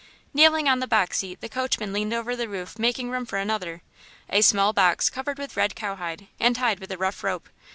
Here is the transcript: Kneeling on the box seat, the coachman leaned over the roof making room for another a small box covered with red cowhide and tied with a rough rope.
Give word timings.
Kneeling 0.33 0.67
on 0.67 0.79
the 0.79 0.87
box 0.87 1.19
seat, 1.19 1.41
the 1.41 1.47
coachman 1.47 1.93
leaned 1.93 2.11
over 2.11 2.35
the 2.35 2.49
roof 2.49 2.79
making 2.79 3.11
room 3.11 3.23
for 3.23 3.37
another 3.37 3.83
a 4.31 4.41
small 4.41 4.73
box 4.73 5.11
covered 5.11 5.37
with 5.37 5.55
red 5.55 5.75
cowhide 5.75 6.25
and 6.39 6.55
tied 6.55 6.79
with 6.79 6.91
a 6.91 6.97
rough 6.97 7.23
rope. 7.23 7.47